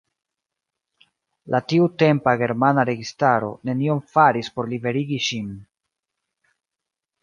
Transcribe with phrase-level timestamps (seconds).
[1.55, 5.57] La tiutempa germana registaro nenion faris por liberigi ŝin.